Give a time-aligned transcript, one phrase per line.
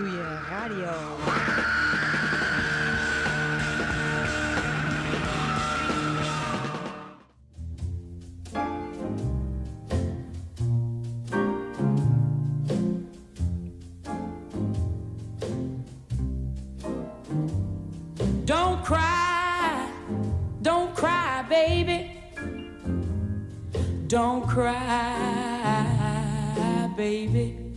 [0.00, 0.92] Ratatouille Radio.
[18.44, 19.86] Don't cry,
[20.62, 22.10] don't cry, baby.
[24.08, 24.76] Don't cry,
[26.96, 27.69] baby.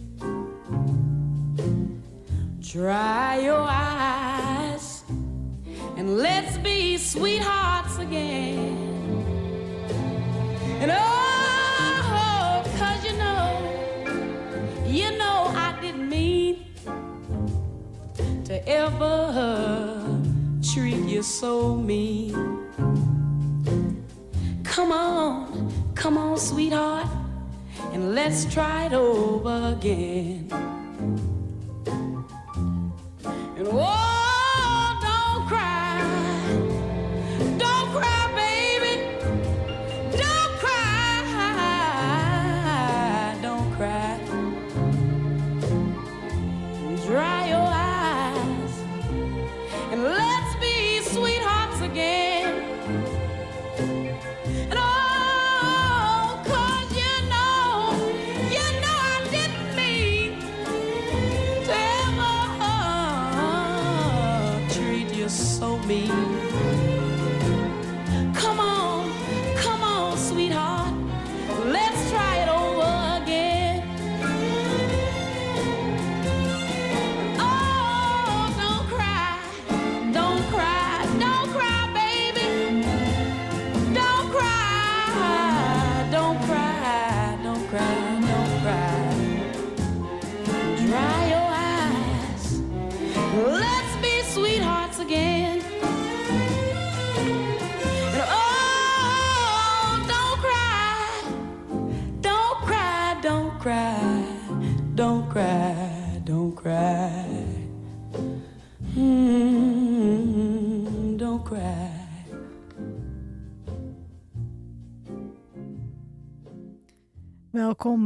[2.73, 5.03] Dry your eyes
[5.95, 8.73] and let's be sweethearts again.
[10.81, 13.61] And oh, cause you know,
[14.87, 16.65] you know I didn't mean
[18.45, 20.19] to ever
[20.73, 22.33] treat you so mean.
[24.63, 27.05] Come on, come on, sweetheart,
[27.91, 30.72] and let's try it over again.
[33.73, 34.02] And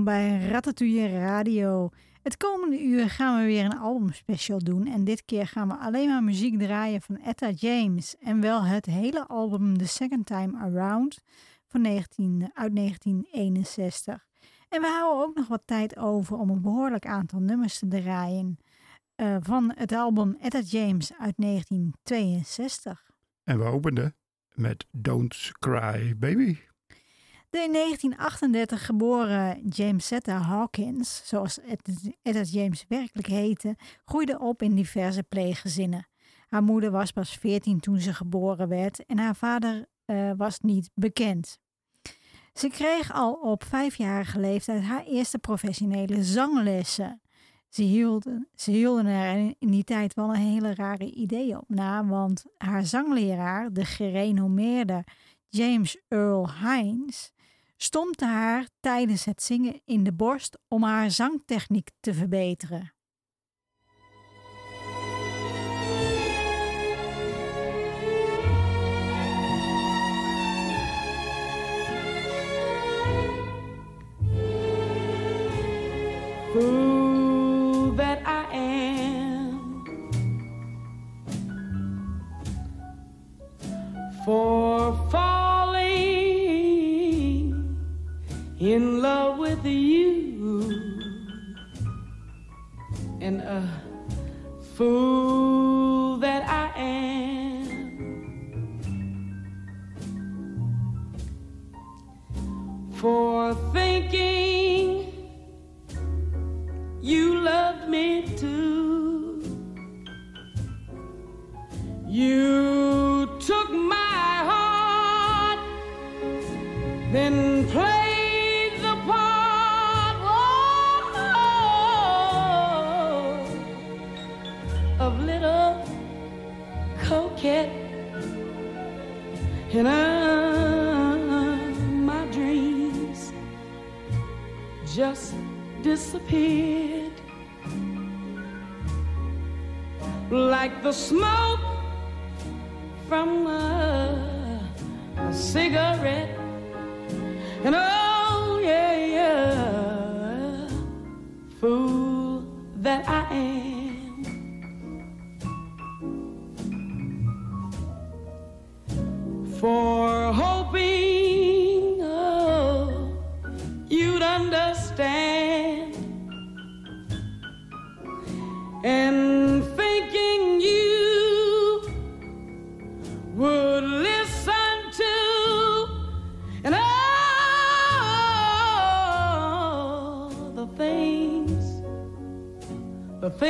[0.07, 1.89] bij Ratatouille Radio.
[2.21, 4.85] Het komende uur gaan we weer een albumspecial doen.
[4.85, 8.15] En dit keer gaan we alleen maar muziek draaien van Etta James.
[8.17, 11.19] En wel het hele album The Second Time Around
[11.65, 14.27] van 19, uit 1961.
[14.69, 18.57] En we houden ook nog wat tijd over om een behoorlijk aantal nummers te draaien.
[19.15, 23.11] eh, van het album Etta James uit 1962.
[23.43, 24.15] En we openden
[24.53, 26.57] met Don't Cry Baby.
[27.57, 31.59] De in 1938 geboren Jamesetta Hawkins, zoals
[32.21, 33.75] Etta James werkelijk heette,
[34.05, 36.07] groeide op in diverse pleeggezinnen.
[36.47, 40.89] Haar moeder was pas 14 toen ze geboren werd en haar vader eh, was niet
[40.93, 41.59] bekend.
[42.53, 47.21] Ze kreeg al op vijfjarige leeftijd haar eerste professionele zanglessen.
[47.69, 52.05] Ze hielden, ze hielden er in die tijd wel een hele rare idee op na,
[52.05, 55.03] want haar zangleraar, de gerenommeerde
[55.49, 57.35] James Earl Hines,
[57.77, 62.96] stompte haar tijdens het zingen in de borst om haar zangtechniek te verbeteren.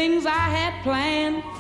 [0.08, 1.57] Things I had planned.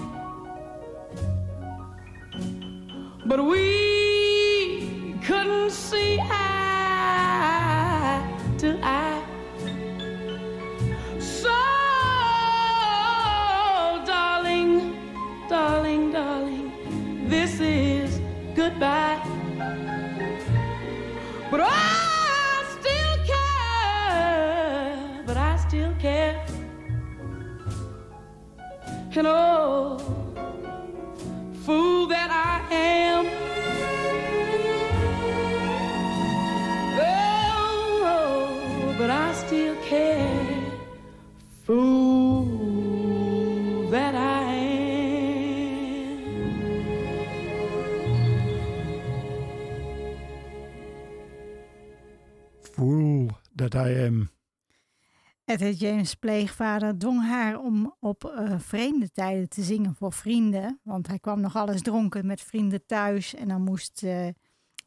[55.45, 60.79] Etta James' pleegvader dwong haar om op eh, vreemde tijden te zingen voor vrienden.
[60.83, 64.27] Want hij kwam nog alles dronken met vrienden thuis en dan moest eh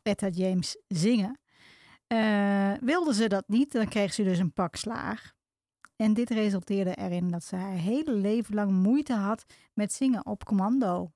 [0.03, 1.41] Etta James zingen.
[2.07, 5.33] Eh, wilde ze dat niet, dan kreeg ze dus een pak slaag.
[5.97, 9.45] En dit resulteerde erin dat ze haar hele leven lang moeite had
[9.75, 11.13] met zingen op commando.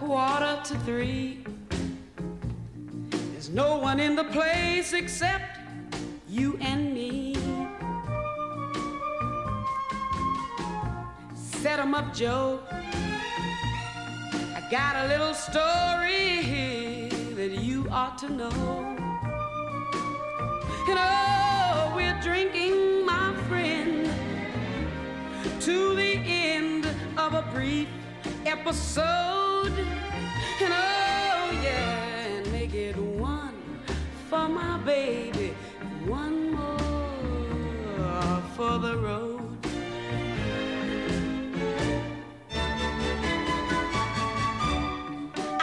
[0.00, 1.44] Quarter to three.
[3.32, 5.58] There's no one in the place except
[6.26, 7.36] you and me.
[11.34, 12.60] Set 'em up, Joe.
[14.56, 18.96] I got a little story that you ought to know.
[20.88, 24.08] And oh, we're drinking, my friend,
[25.60, 26.86] to the end
[27.18, 27.88] of a brief
[28.60, 29.72] episode.
[30.60, 33.54] And oh, yeah, and make it one
[34.28, 35.54] for my baby,
[36.04, 39.56] one more for the road.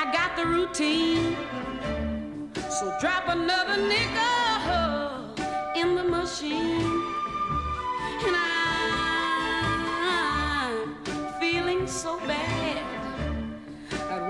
[0.01, 1.35] I got the routine,
[2.69, 5.35] so drop another nickel
[5.75, 7.03] in the machine.
[8.25, 8.56] And I'm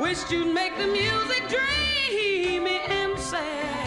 [0.07, 3.86] wished you'd make the music dreamy and sad.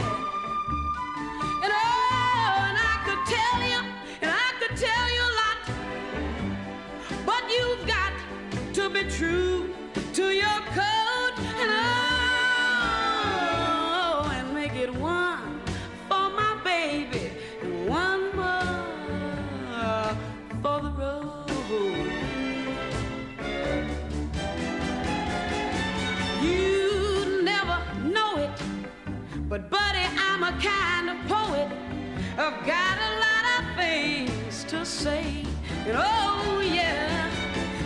[35.90, 37.28] And oh yeah.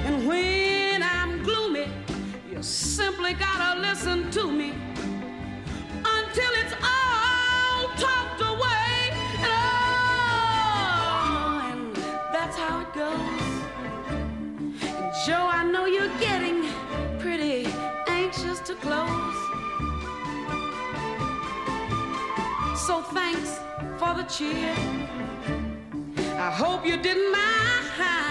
[0.04, 1.88] And when I'm gloomy,
[2.50, 4.74] you simply gotta listen to me
[6.16, 9.10] until it's all talked away.
[9.10, 9.46] And
[10.36, 11.96] oh, and
[12.32, 13.20] that's how it goes.
[14.10, 14.74] And
[15.24, 16.68] Joe, I know you're getting
[17.18, 17.66] pretty
[18.06, 19.36] anxious to close.
[22.86, 23.60] So thanks
[23.98, 25.03] for the cheer.
[26.46, 28.23] I hope you didn't mind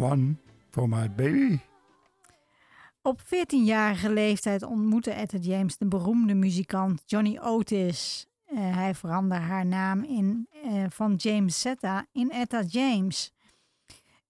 [0.00, 0.36] One
[0.70, 1.58] for my baby
[3.02, 8.26] Op 14-jarige leeftijd ontmoette Etta James de beroemde muzikant Johnny Otis.
[8.44, 13.32] Eh, hij veranderde haar naam in, eh, van James Zetta in Etta James.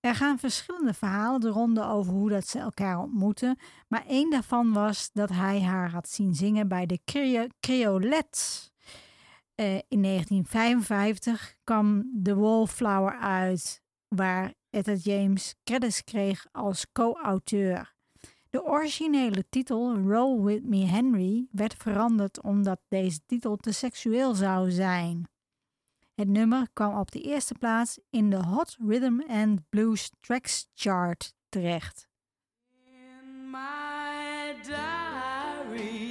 [0.00, 3.58] Er gaan verschillende verhalen de ronde over hoe dat ze elkaar ontmoeten,
[3.88, 7.00] maar één daarvan was dat hij haar had zien zingen bij de
[7.60, 8.72] Creolets.
[9.56, 13.82] Uh, in 1955 kwam The Wallflower uit,
[14.16, 17.94] waar Etta James credits kreeg als co-auteur.
[18.50, 24.70] De originele titel Roll With Me Henry werd veranderd omdat deze titel te seksueel zou
[24.70, 25.28] zijn.
[26.14, 31.34] Het nummer kwam op de eerste plaats in de Hot Rhythm and Blues Tracks Chart
[31.48, 32.08] terecht.
[32.68, 36.09] In my diary,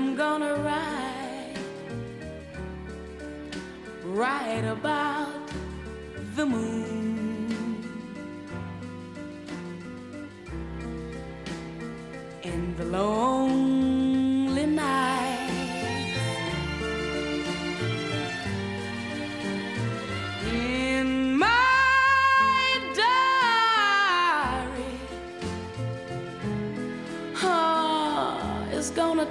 [0.00, 1.56] I'm gonna write,
[4.04, 5.50] write about
[6.36, 7.82] the moon.
[12.44, 13.87] in the lonely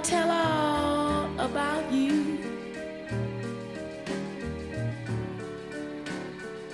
[0.08, 2.38] tell all about you.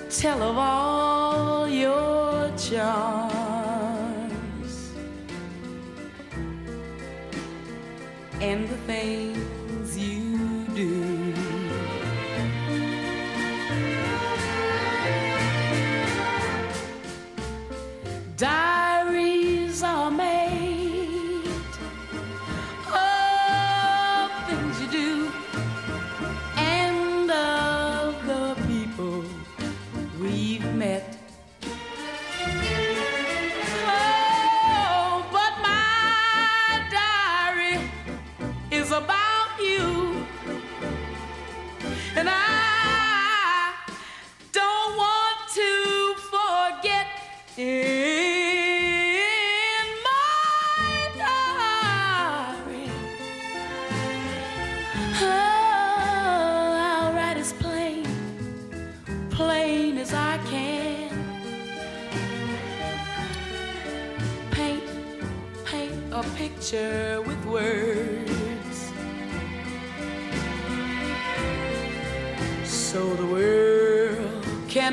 [0.08, 3.44] Tell of all your charms.
[8.40, 11.13] and the things you do.
[39.60, 40.03] You.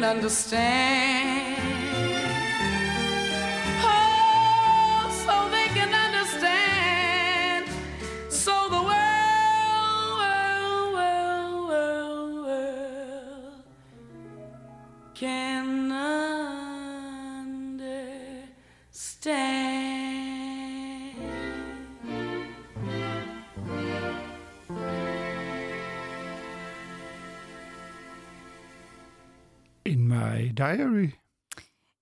[0.03, 1.30] Understand.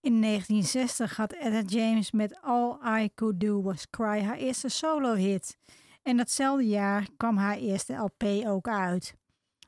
[0.01, 5.57] In 1960 had Etta James met All I Could Do Was Cry haar eerste solo-hit.
[6.03, 9.15] En datzelfde jaar kwam haar eerste LP ook uit.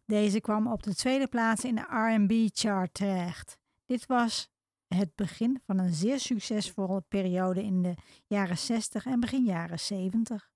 [0.05, 3.57] Deze kwam op de tweede plaats in de R&B-chart terecht.
[3.85, 4.51] Dit was
[4.87, 7.93] het begin van een zeer succesvolle periode in de
[8.27, 10.49] jaren 60 en begin jaren 70.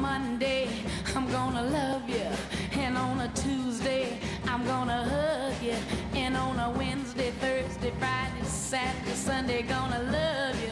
[0.00, 0.68] Monday,
[1.14, 2.26] I'm gonna love you.
[2.72, 5.76] And on a Tuesday, I'm gonna hug you.
[6.14, 10.70] And on a Wednesday, Thursday, Friday, Saturday, Sunday, gonna love you.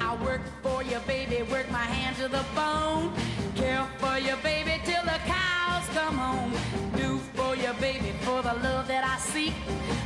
[0.00, 3.12] I work for you, baby, work my hand to the bone.
[3.56, 6.52] Care for you, baby, till the cows come home.
[6.96, 9.54] Do for you, baby, for the love that I seek.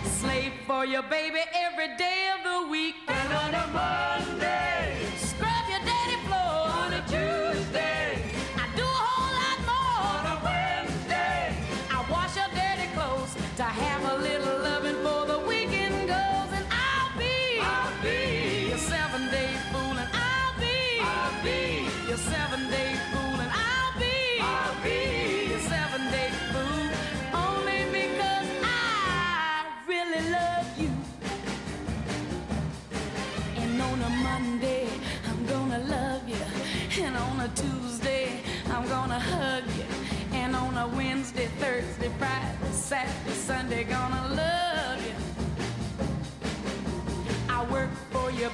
[0.05, 2.95] Slave for you, baby, every day of the week.
[3.09, 4.72] And on a Monday,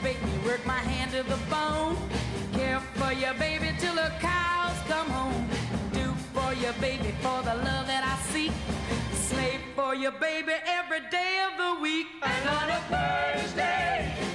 [0.09, 1.95] make me work my hand to the bone.
[2.55, 5.47] Care for your baby till the cows come home.
[5.93, 8.53] Do for your baby for the love that I seek.
[9.13, 12.07] Slave for your baby every day of the week.
[12.23, 14.28] And on a Thursday,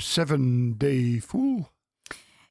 [0.00, 1.68] Seven Day Fool.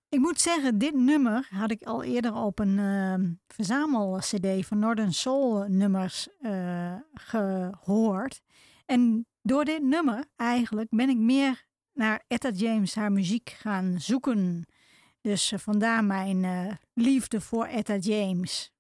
[0.10, 5.14] Ik moet zeggen, dit nummer had ik al eerder op een ehm, verzamel-cd van Northern
[5.14, 8.42] Soul nummers eh, gehoord.
[8.86, 14.66] En door dit nummer eigenlijk ben ik meer naar Etta James haar muziek gaan zoeken.
[15.22, 18.72] Dus eh, vandaar mijn eh, liefde voor Etta James.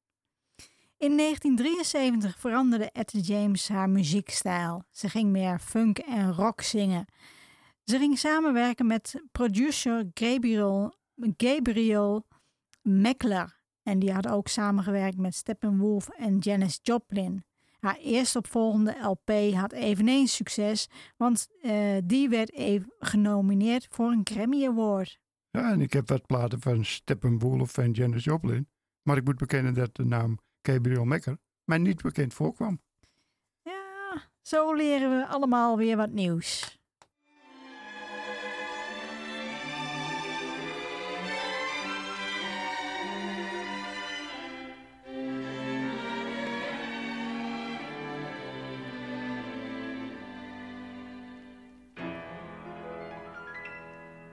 [0.97, 4.83] In 1973 veranderde Etta James haar muziekstijl.
[4.91, 7.05] Ze ging meer funk en rock zingen.
[7.89, 10.93] Ze ging samenwerken met producer Gabriel,
[11.37, 12.27] Gabriel
[12.81, 13.59] Meckler.
[13.83, 17.43] En die had ook samengewerkt met Steppenwolf en Janis Joplin.
[17.79, 24.65] Haar eerstopvolgende LP had eveneens succes, want eh, die werd even genomineerd voor een Grammy
[24.65, 25.19] Award.
[25.49, 28.69] Ja, en ik heb wat platen van Steppenwolf en Janis Joplin.
[29.01, 32.81] Maar ik moet bekennen dat de naam Gabriel Mekker mij niet bekend voorkwam.
[33.61, 36.78] Ja, zo leren we allemaal weer wat nieuws.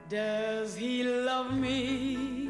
[0.09, 2.47] Does he love me?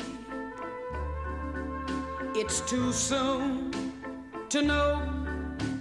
[2.36, 3.72] It's too soon
[4.50, 5.02] to know.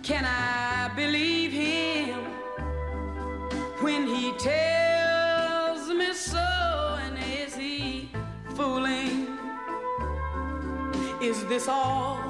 [0.03, 2.21] Can I believe him
[3.83, 6.39] when he tells me so?
[7.05, 8.09] And is he
[8.55, 9.37] fooling?
[11.21, 12.23] Is this all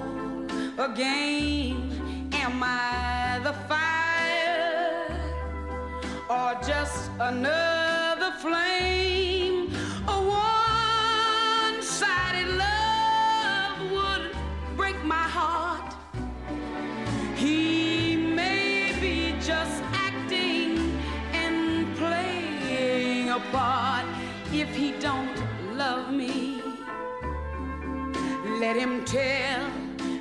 [0.77, 2.29] a game?
[2.33, 5.07] Am I the fire
[6.29, 7.86] or just another
[8.39, 9.73] flame?
[10.09, 15.95] A one sided love would break my heart.
[17.37, 20.99] He may be just acting
[21.33, 24.05] and playing a part
[24.53, 25.39] if he don't
[25.75, 26.63] love me.
[28.61, 29.71] Let him tell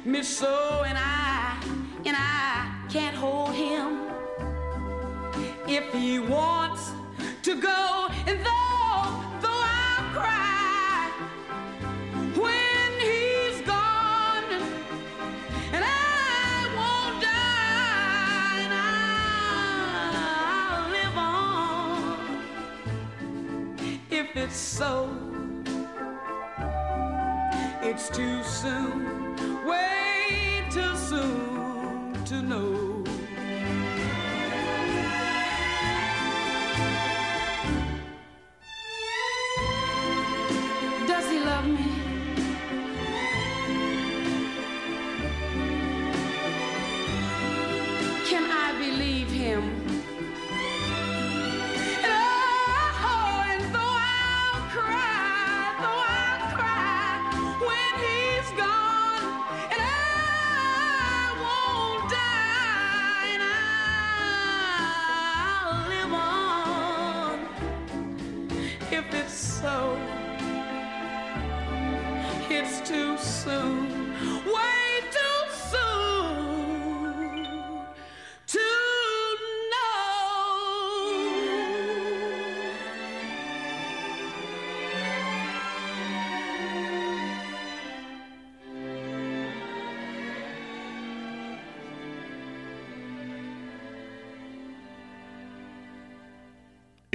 [0.05, 1.57] me so, and I,
[2.05, 4.01] and I can't hold him.
[5.67, 6.94] If he wants
[24.55, 25.09] So,
[27.81, 32.84] it's too soon, way too soon to know.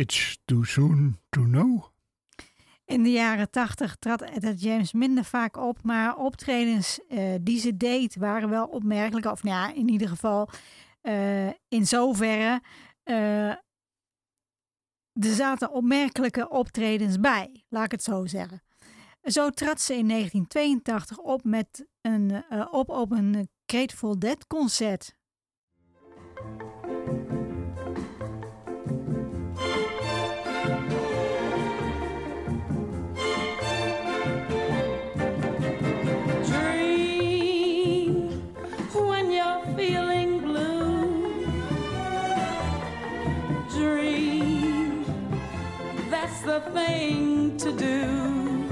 [0.01, 1.85] It's Too Soon To Know.
[2.85, 7.77] In de jaren tachtig trad Etta James minder vaak op, maar optredens eh, die ze
[7.77, 9.27] deed waren wel opmerkelijk.
[9.27, 10.49] Of nou ja, in ieder geval
[11.01, 12.63] eh, in zoverre.
[13.03, 13.49] eh,
[15.13, 18.63] er zaten opmerkelijke optredens bij, laat ik het zo zeggen.
[19.23, 25.19] Zo trad ze in 1982 op, met een, op op een Grateful Dead concert.
[46.73, 48.69] Thing to do.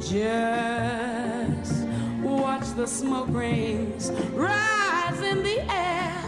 [0.00, 1.86] Just
[2.22, 6.24] watch the smoke rings rise in the air,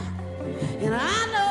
[0.81, 1.46] and I know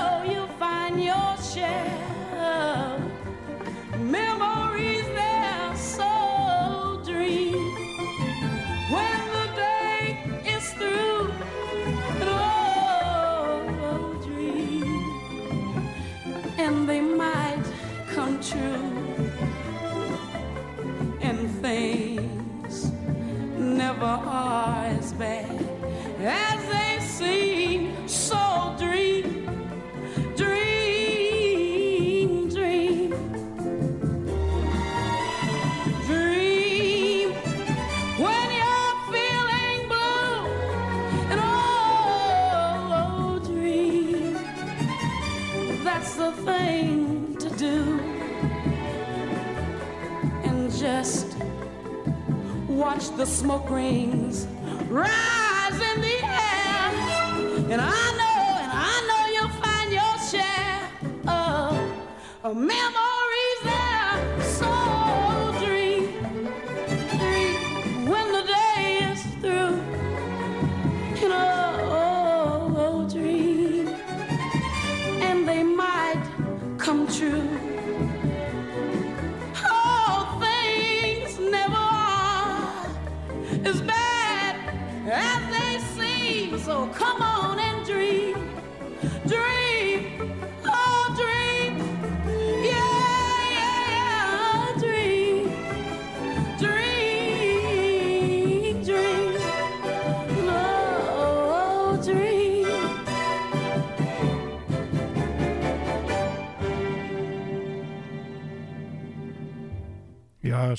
[53.17, 54.45] the smoke rings
[54.89, 56.91] rise in the air,
[57.71, 60.89] and I know, and I know you'll find your share
[61.25, 61.79] of,
[62.43, 63.04] of memories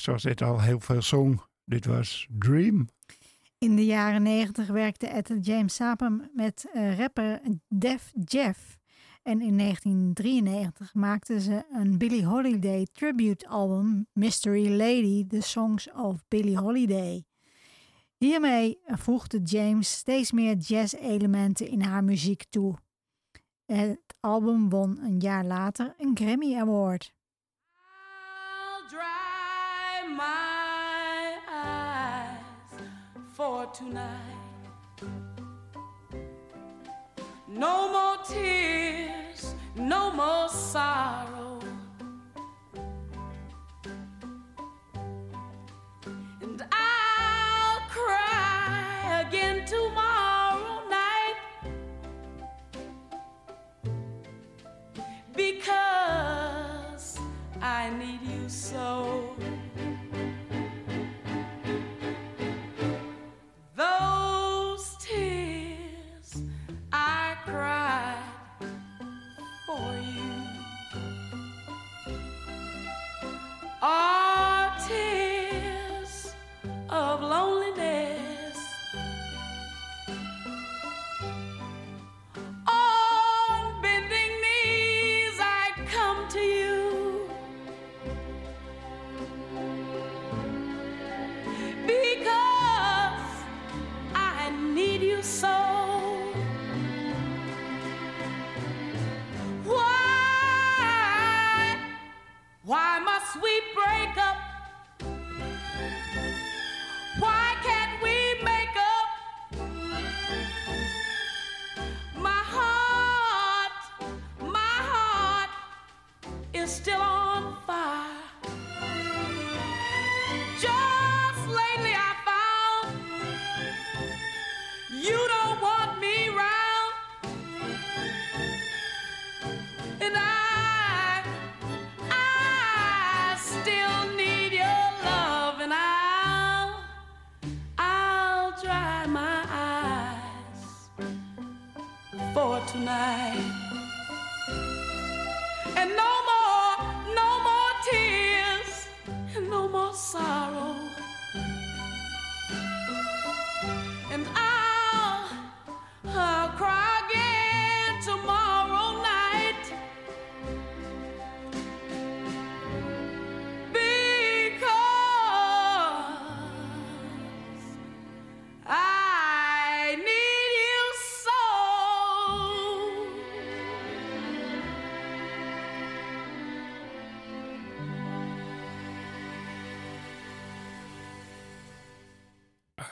[0.03, 1.41] zoals het al heel veel zong.
[1.65, 2.89] Dit was Dream.
[3.59, 8.79] In de jaren 90 werkte Etta James samen met eh, rapper Def Jeff.
[9.23, 16.25] En in 1993 maakte ze een Billie Holiday tribute album, Mystery Lady, The Songs of
[16.29, 17.25] Billie Holiday.
[18.17, 22.75] Hiermee voegde James steeds meer jazz-elementen in haar muziek toe.
[23.65, 27.15] Het album won een jaar later een Grammy Award.
[33.77, 35.03] Tonight.
[37.47, 41.61] No more tears, no more sorrow.
[46.41, 51.37] And I'll cry again tomorrow night
[55.35, 57.19] because
[57.61, 59.16] I need you so.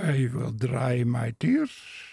[0.08, 2.04] I Will Dry My Tears.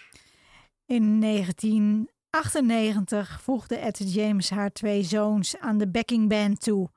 [0.86, 6.90] In 1998 voegde Etta James haar twee zoons aan de backing band toe.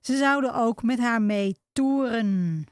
[0.00, 2.66] Ze zouden ook met haar mee toeren.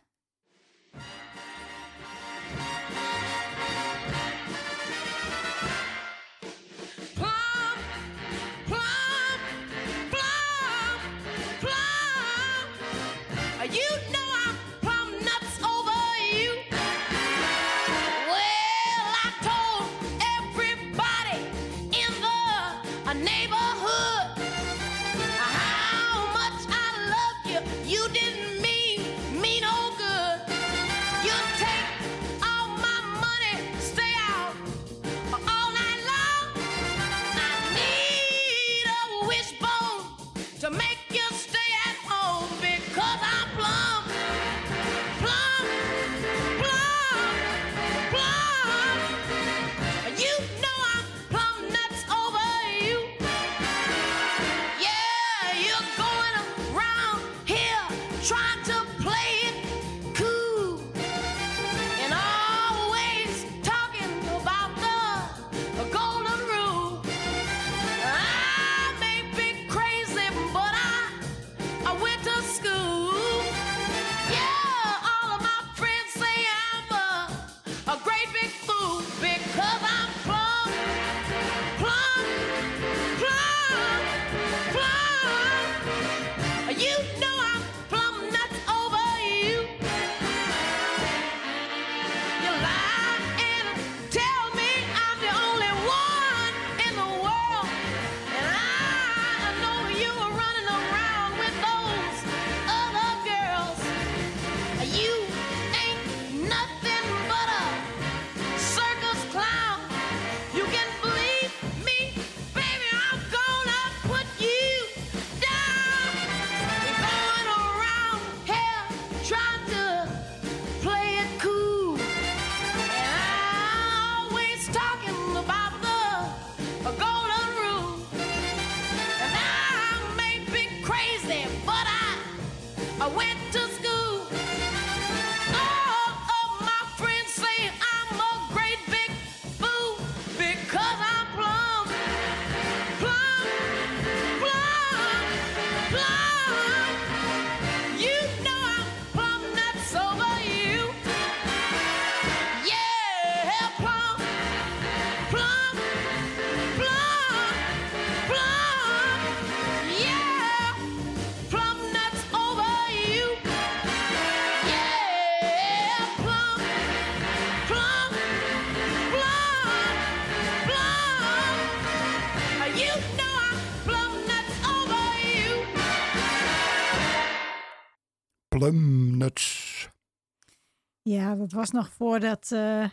[181.61, 182.85] was nog voordat eh,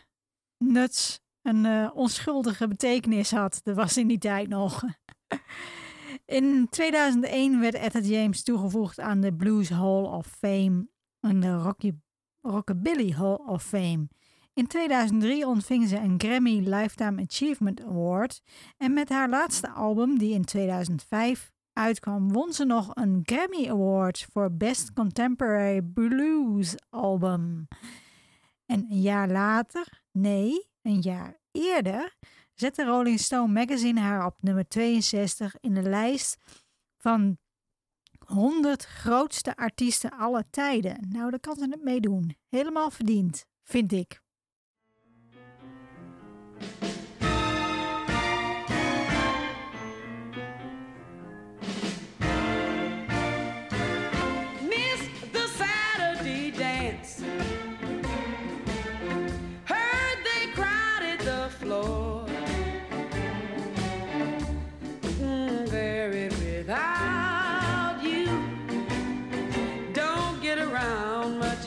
[0.57, 3.59] nuts een eh, onschuldige betekenis had.
[3.63, 4.83] Dat was in die tijd nog.
[6.39, 10.87] in 2001 werd Etta James toegevoegd aan de Blues Hall of Fame
[11.19, 11.73] en de
[12.41, 14.07] Rockabilly Hall of Fame.
[14.53, 18.41] In 2003 ontving ze een Grammy Lifetime Achievement Award
[18.77, 24.27] en met haar laatste album, die in 2005 uitkwam, won ze nog een Grammy Award
[24.31, 27.67] voor Best Contemporary Blues Album.
[28.67, 32.15] En een jaar later, nee, een jaar eerder,
[32.53, 36.37] zette Rolling Stone Magazine haar op nummer 62 in de lijst
[36.97, 37.37] van
[38.25, 41.07] 100 grootste artiesten aller tijden.
[41.09, 42.37] Nou, daar kan ze het mee doen.
[42.49, 44.21] Helemaal verdiend, vind ik.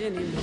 [0.02, 0.39] anymore.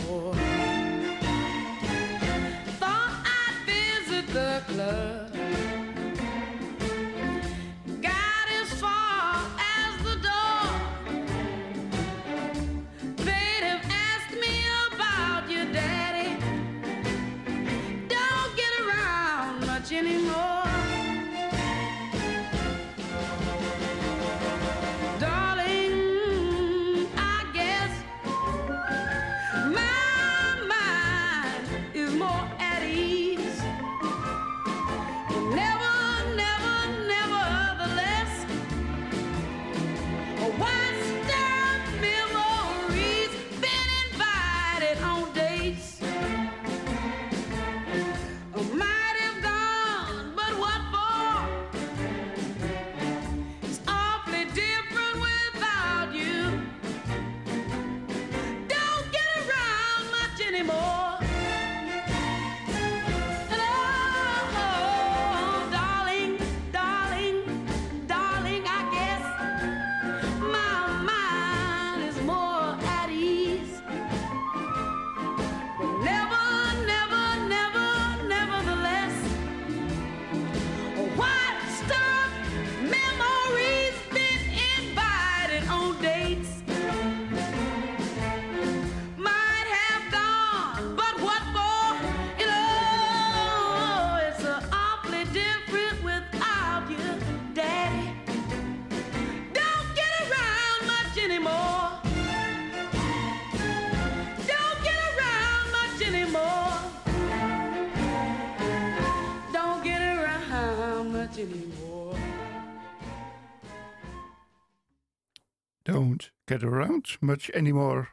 [116.63, 118.08] around much anymore.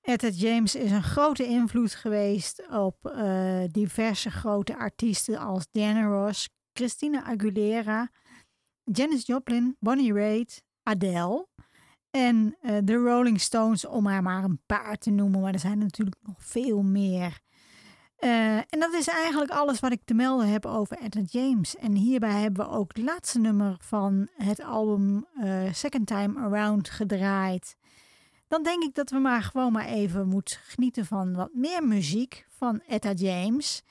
[0.00, 6.48] Etta James is een grote invloed geweest op eh, diverse grote artiesten als Diana Ross,
[6.72, 8.10] Christina Aguilera,
[8.84, 11.48] Janis Joplin, Bonnie Raitt, Adele
[12.10, 15.40] en eh, de Rolling Stones, om haar maar een paar te noemen.
[15.40, 17.40] Maar er zijn natuurlijk nog veel meer.
[18.20, 21.76] Eh, en dat is eigenlijk alles wat ik te melden heb over Etta James.
[21.76, 26.90] En hierbij hebben we ook het laatste nummer van het album eh, Second Time Around
[26.90, 27.76] gedraaid.
[28.48, 32.46] Dan denk ik dat we maar gewoon maar even moeten genieten van wat meer muziek
[32.48, 33.82] van Etta James.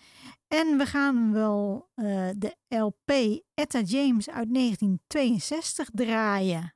[0.48, 6.74] En we gaan wel eh, de LP Etta James uit 1962 draaien.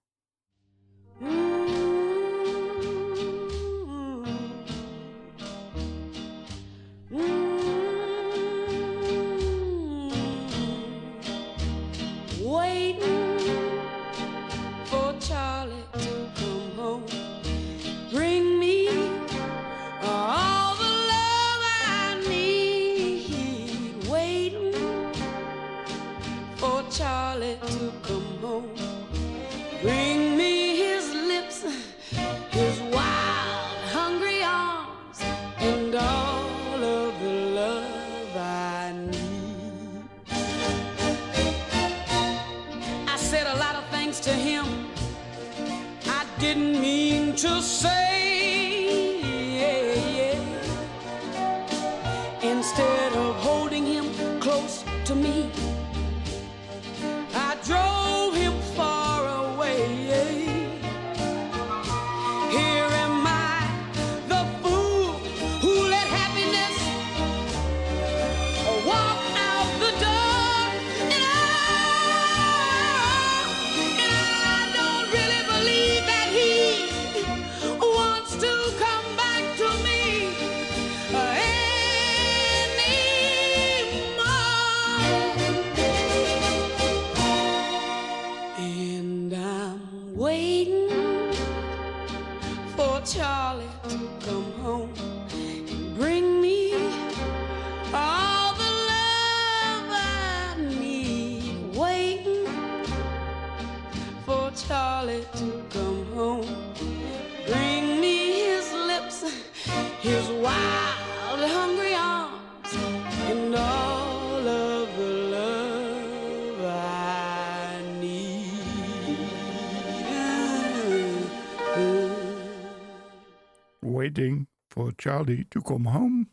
[124.16, 126.28] waiting for Charlie to come home.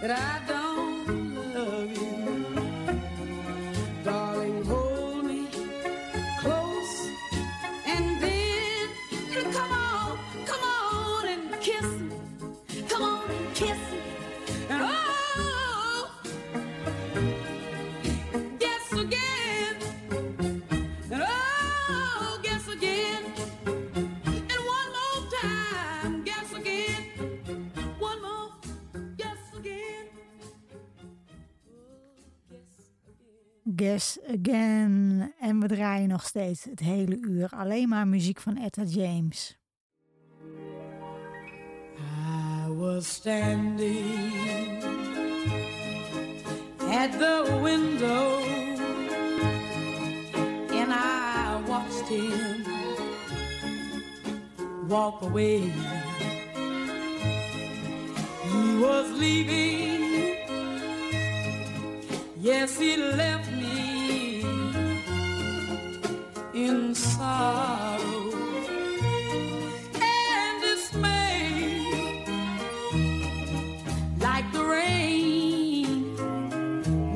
[0.00, 0.55] Grado.
[34.28, 35.32] Again.
[35.40, 39.58] En we draaien nog steeds het hele uur alleen maar muziek van Etta James.
[42.66, 44.82] I was standing
[46.90, 48.42] at the window
[50.70, 52.64] and I watched him
[54.88, 55.72] walk away.
[58.42, 60.04] He was leaving.
[62.40, 63.75] Yes, he left me.
[66.56, 68.32] in sorrow
[70.00, 71.84] and dismay,
[74.20, 76.16] like the rain,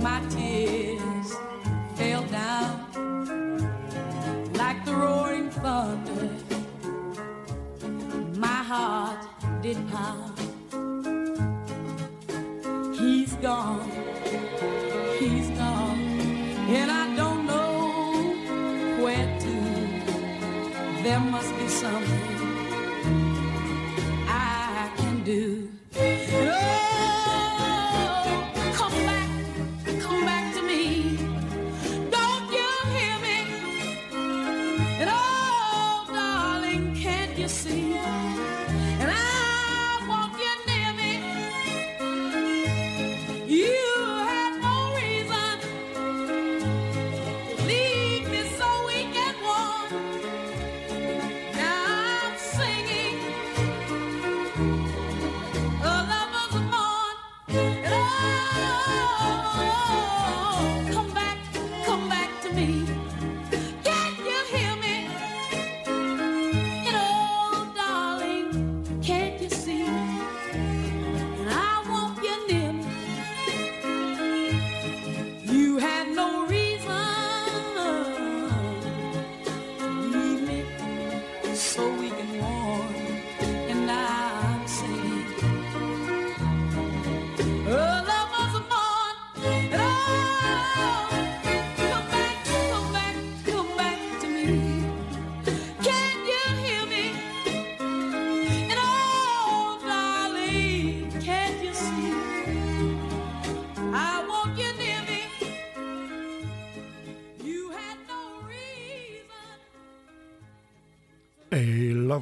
[0.02, 1.32] my tears
[1.94, 2.76] fell down
[4.58, 6.28] like the roaring thunder.
[8.36, 9.26] My heart
[9.62, 10.29] did pound.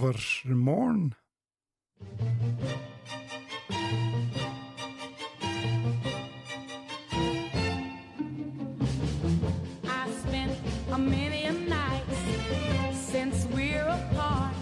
[0.01, 1.17] Lover's Morn.
[10.93, 12.19] A million nights
[12.95, 14.55] since we're apart,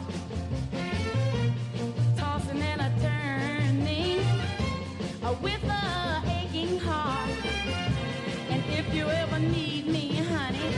[8.51, 10.75] and if you ever need me, honey,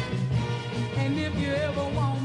[0.96, 2.17] and if you ever want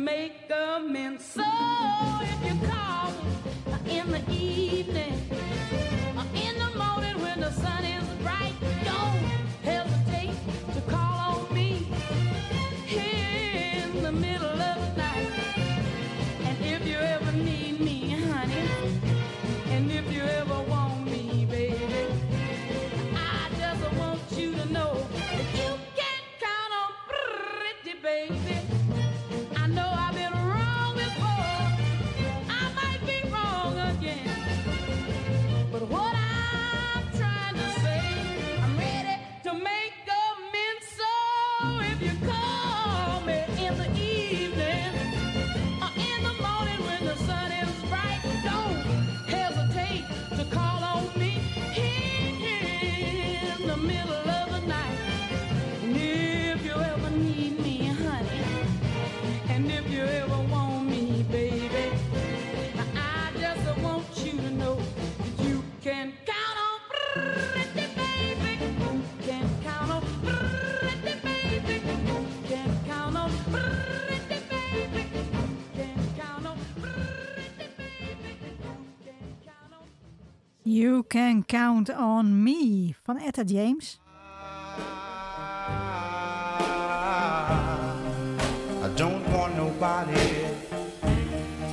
[0.00, 0.39] make
[81.10, 83.98] Can Count On Me van Etta James.
[88.80, 90.20] I don't want nobody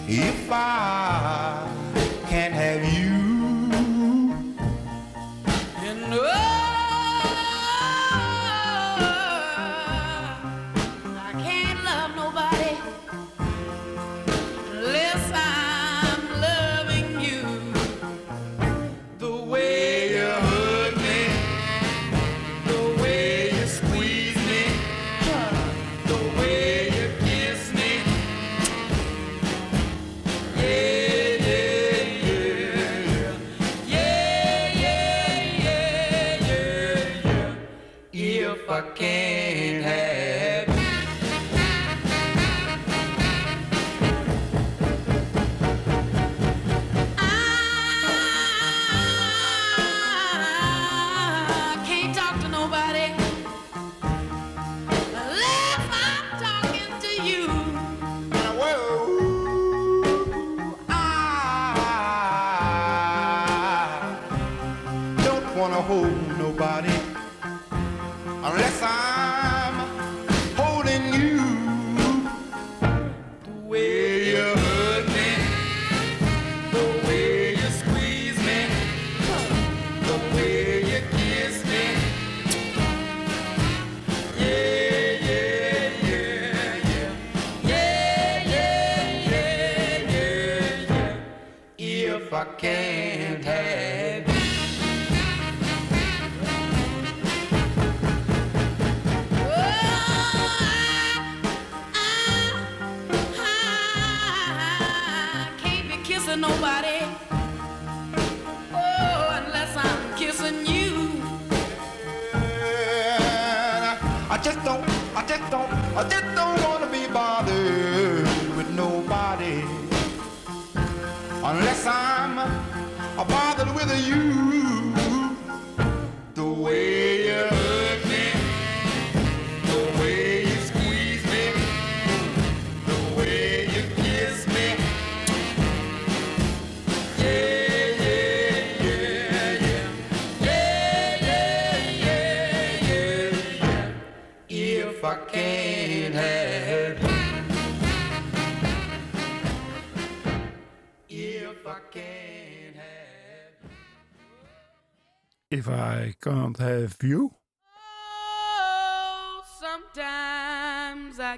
[0.08, 1.57] if I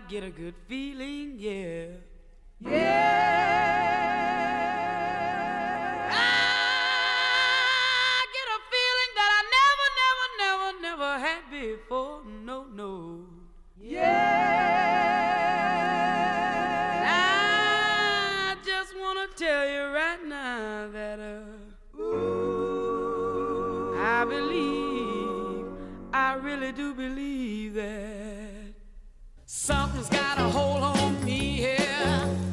[0.10, 1.86] get a good feeling, yeah.
[2.60, 3.20] Yeah.
[6.10, 6.14] I
[8.34, 12.22] get a feeling that I never, never, never, never had before.
[12.44, 12.94] No, no.
[13.80, 14.50] Yeah.
[17.06, 25.68] I just wanna tell you right now that uh, ooh, I believe,
[26.12, 27.29] I really do believe
[30.00, 32.49] something's got a hold on me, yeah.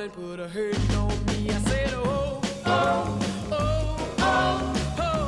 [0.00, 1.50] morning put a hurting on me.
[1.50, 3.18] I said, oh, oh,
[3.52, 4.14] oh,
[4.98, 5.20] oh.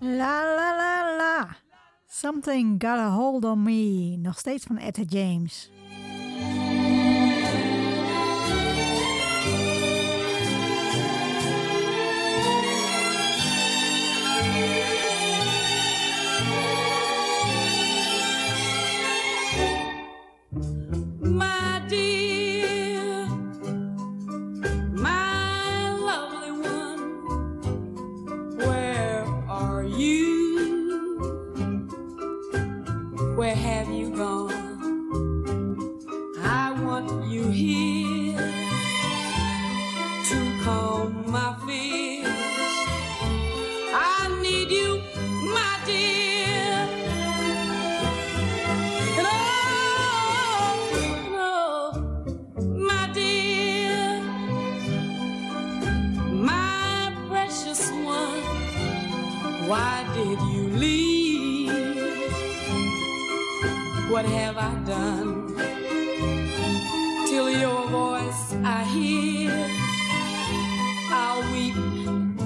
[0.00, 0.42] La.
[0.42, 0.77] La la.
[2.20, 5.70] Something Got a Hold on Me, nog steeds van Etta James.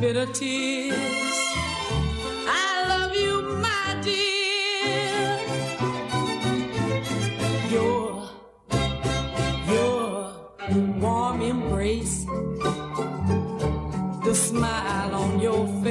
[0.03, 1.39] bitter tears.
[2.49, 3.35] I love you,
[3.67, 5.39] my dear.
[7.71, 8.29] Your,
[9.69, 10.11] your
[10.99, 12.25] warm embrace,
[14.25, 15.82] the smile on your face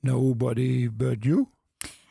[0.00, 1.46] Nobody But You.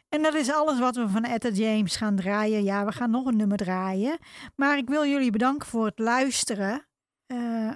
[0.09, 2.63] En dat is alles wat we van Etta James gaan draaien.
[2.63, 4.17] Ja, we gaan nog een nummer draaien.
[4.55, 6.87] Maar ik wil jullie bedanken voor het luisteren.
[7.27, 7.71] Uh,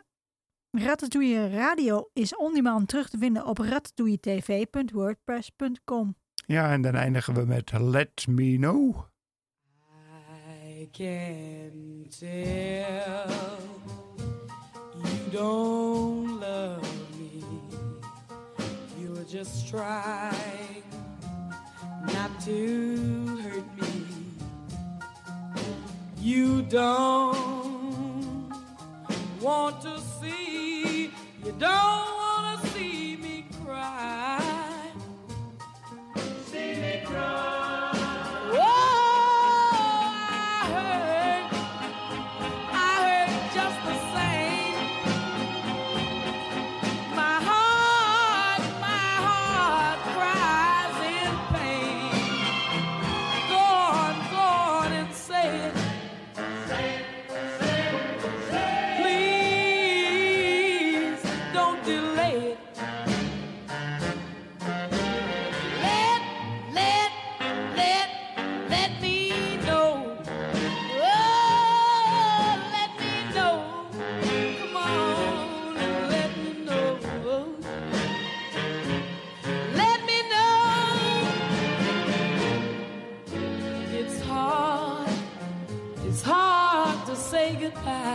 [0.71, 6.15] Ratatouille Radio is on terug te vinden op ratatouilletv.wordpress.com.
[6.45, 9.10] Ja, en dan eindigen we met Let Me Know.
[10.81, 13.59] I can tell
[14.97, 17.43] you don't love me.
[18.99, 20.81] You're just trying
[22.07, 24.07] not to hurt me.
[26.19, 28.51] You don't
[29.39, 31.11] want to see,
[31.45, 32.20] you don't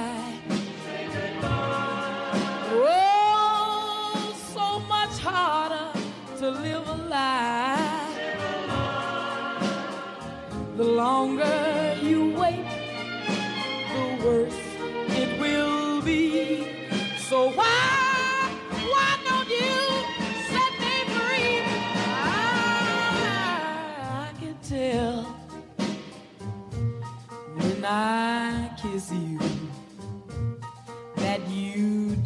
[0.06, 0.38] goodbye.
[2.72, 5.90] Oh, so much harder
[6.38, 8.12] to live a lie.
[10.76, 12.66] The longer you wait,
[13.94, 14.65] the worse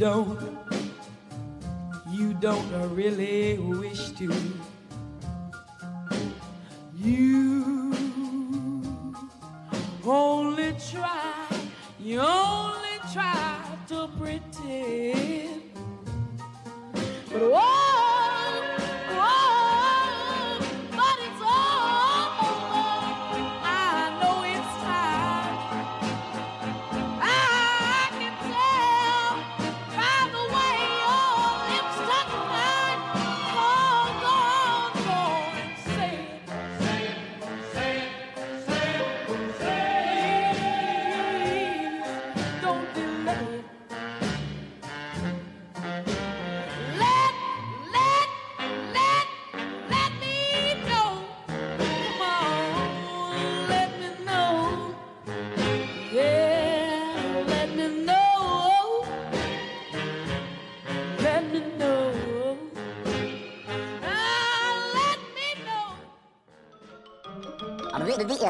[0.00, 0.40] don't,
[2.10, 4.32] you don't really wish to.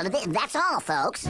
[0.08, 1.26] That's all, folks.